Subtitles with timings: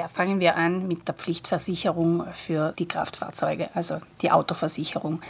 [0.00, 5.20] Ja, fangen wir an mit der Pflichtversicherung für die Kraftfahrzeuge, also die Autoversicherung.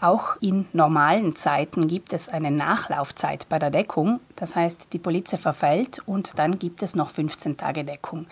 [0.00, 4.20] Auch in normalen Zeiten gibt es eine Nachlaufzeit bei der Deckung.
[4.36, 8.26] Das heißt, die Polizei verfällt und dann gibt es noch 15 Tage Deckung.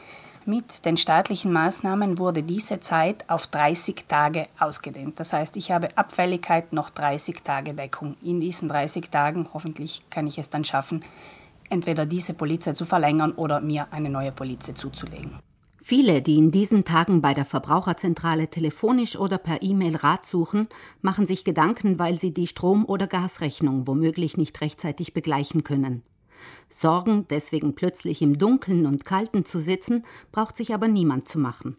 [0.47, 5.21] Mit den staatlichen Maßnahmen wurde diese Zeit auf 30 Tage ausgedehnt.
[5.21, 8.17] Das heißt, ich habe Abfälligkeit noch 30 Tage Deckung.
[8.23, 11.05] In diesen 30 Tagen, hoffentlich kann ich es dann schaffen,
[11.69, 15.39] entweder diese Polizei zu verlängern oder mir eine neue Polizei zuzulegen.
[15.89, 20.69] Viele, die in diesen Tagen bei der Verbraucherzentrale telefonisch oder per E-Mail Rat suchen,
[21.01, 26.03] machen sich Gedanken, weil sie die Strom- oder Gasrechnung womöglich nicht rechtzeitig begleichen können.
[26.69, 31.79] Sorgen, deswegen plötzlich im Dunkeln und Kalten zu sitzen, braucht sich aber niemand zu machen.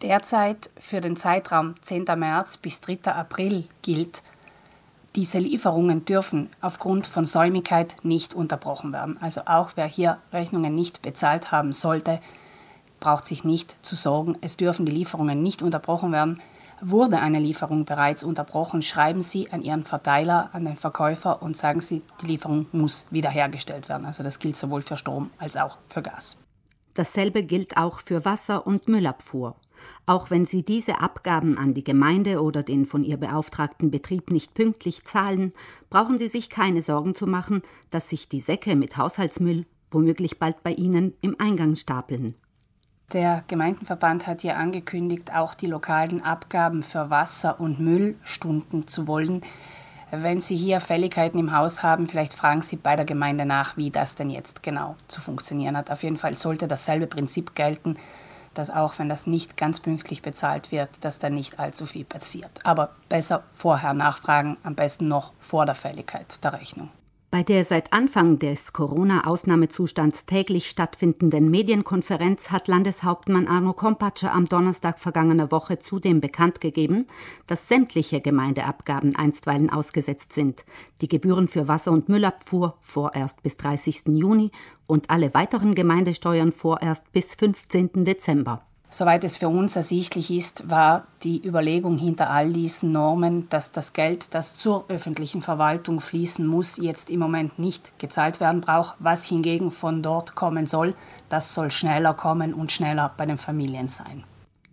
[0.00, 2.06] Derzeit für den Zeitraum 10.
[2.16, 3.12] März bis 3.
[3.12, 4.22] April gilt,
[5.16, 9.18] diese Lieferungen dürfen aufgrund von Säumigkeit nicht unterbrochen werden.
[9.20, 12.20] Also auch wer hier Rechnungen nicht bezahlt haben sollte,
[13.04, 14.38] braucht sich nicht zu sorgen.
[14.40, 16.40] Es dürfen die Lieferungen nicht unterbrochen werden.
[16.80, 21.80] Wurde eine Lieferung bereits unterbrochen, schreiben Sie an Ihren Verteiler, an den Verkäufer und sagen
[21.80, 24.06] Sie, die Lieferung muss wiederhergestellt werden.
[24.06, 26.38] Also das gilt sowohl für Strom als auch für Gas.
[26.94, 29.54] Dasselbe gilt auch für Wasser- und Müllabfuhr.
[30.06, 34.54] Auch wenn Sie diese Abgaben an die Gemeinde oder den von ihr beauftragten Betrieb nicht
[34.54, 35.52] pünktlich zahlen,
[35.90, 40.62] brauchen Sie sich keine Sorgen zu machen, dass sich die Säcke mit Haushaltsmüll womöglich bald
[40.62, 42.34] bei Ihnen im Eingang stapeln.
[43.14, 49.06] Der Gemeindenverband hat ja angekündigt, auch die lokalen Abgaben für Wasser und Müll stunden zu
[49.06, 49.42] wollen.
[50.10, 53.90] Wenn Sie hier Fälligkeiten im Haus haben, vielleicht fragen Sie bei der Gemeinde nach, wie
[53.90, 55.92] das denn jetzt genau zu funktionieren hat.
[55.92, 57.96] Auf jeden Fall sollte dasselbe Prinzip gelten,
[58.52, 62.50] dass auch wenn das nicht ganz pünktlich bezahlt wird, dass da nicht allzu viel passiert.
[62.64, 66.90] Aber besser vorher nachfragen, am besten noch vor der Fälligkeit der Rechnung.
[67.34, 75.00] Bei der seit Anfang des Corona-Ausnahmezustands täglich stattfindenden Medienkonferenz hat Landeshauptmann Arno Kompatscher am Donnerstag
[75.00, 77.08] vergangener Woche zudem bekannt gegeben,
[77.48, 80.64] dass sämtliche Gemeindeabgaben einstweilen ausgesetzt sind,
[81.00, 84.02] die Gebühren für Wasser- und Müllabfuhr vorerst bis 30.
[84.10, 84.52] Juni
[84.86, 88.04] und alle weiteren Gemeindesteuern vorerst bis 15.
[88.04, 88.64] Dezember.
[88.94, 93.92] Soweit es für uns ersichtlich ist, war die Überlegung hinter all diesen Normen, dass das
[93.92, 98.94] Geld, das zur öffentlichen Verwaltung fließen muss, jetzt im Moment nicht gezahlt werden braucht.
[99.00, 100.94] Was hingegen von dort kommen soll,
[101.28, 104.22] das soll schneller kommen und schneller bei den Familien sein.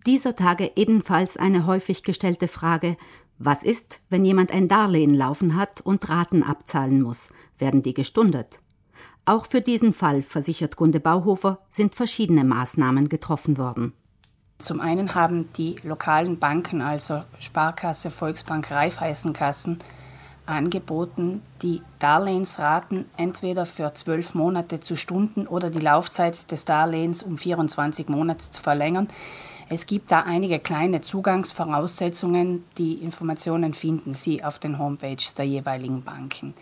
[0.06, 2.98] Dieser Tage ebenfalls eine häufig gestellte Frage,
[3.40, 7.34] was ist, wenn jemand ein Darlehen laufen hat und Raten abzahlen muss?
[7.58, 8.60] Werden die gestundet?
[9.26, 13.94] Auch für diesen Fall, versichert Gunde Bauhofer, sind verschiedene Maßnahmen getroffen worden.
[14.62, 19.80] Zum einen haben die lokalen Banken, also Sparkasse, Volksbank, Raiffeisenkassen,
[20.46, 27.38] angeboten, die Darlehensraten entweder für zwölf Monate zu stunden oder die Laufzeit des Darlehens um
[27.38, 29.08] 24 Monate zu verlängern.
[29.70, 32.66] Es gibt da einige kleine Zugangsvoraussetzungen.
[32.78, 36.54] Die Informationen finden Sie auf den Homepages der jeweiligen Banken.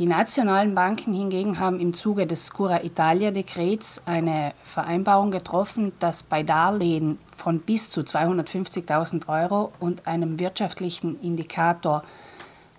[0.00, 6.22] Die nationalen Banken hingegen haben im Zuge des Cura Italia Dekrets eine Vereinbarung getroffen, dass
[6.22, 12.02] bei Darlehen von bis zu 250.000 Euro und einem wirtschaftlichen Indikator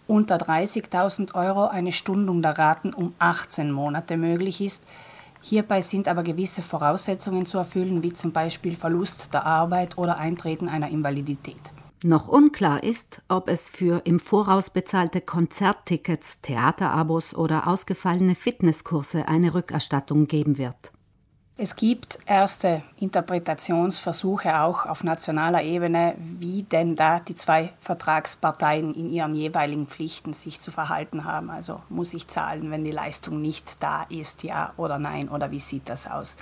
[0.08, 4.84] unter 30.000 Euro eine Stundung der Raten um 18 Monate möglich ist.
[5.44, 10.68] Hierbei sind aber gewisse Voraussetzungen zu erfüllen, wie zum Beispiel Verlust der Arbeit oder Eintreten
[10.68, 11.72] einer Invalidität.
[12.03, 19.53] Noch unklar ist, ob es für im Voraus bezahlte Konzerttickets, Theaterabos oder ausgefallene Fitnesskurse eine
[19.53, 20.91] Rückerstattung geben wird.
[21.57, 29.12] Es gibt erste Interpretationsversuche auch auf nationaler Ebene, wie denn da die zwei Vertragsparteien in
[29.12, 31.51] ihren jeweiligen Pflichten sich zu verhalten haben.
[31.51, 35.59] Also muss ich zahlen, wenn die Leistung nicht da ist, ja oder nein, oder wie
[35.59, 36.35] sieht das aus?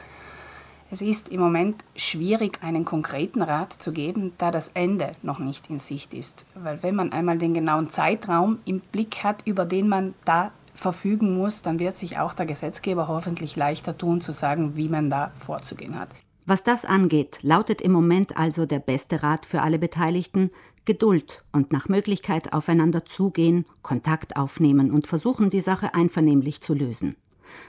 [0.92, 5.70] Es ist im Moment schwierig, einen konkreten Rat zu geben, da das Ende noch nicht
[5.70, 6.46] in Sicht ist.
[6.56, 11.36] Weil wenn man einmal den genauen Zeitraum im Blick hat, über den man da verfügen
[11.36, 15.32] muss, dann wird sich auch der Gesetzgeber hoffentlich leichter tun, zu sagen, wie man da
[15.36, 16.10] vorzugehen hat.
[16.48, 20.50] Was das angeht, lautet im Moment also der beste Rat für alle Beteiligten
[20.86, 27.16] Geduld und nach Möglichkeit aufeinander zugehen, Kontakt aufnehmen und versuchen, die Sache einvernehmlich zu lösen.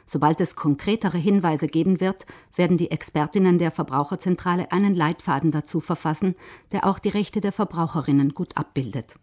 [0.06, 6.34] Sobald es konkretere Hinweise geben wird, werden die Expertinnen der Verbraucherzentrale einen Leitfaden dazu verfassen,
[6.72, 9.16] der auch die Rechte der Verbraucherinnen gut abbildet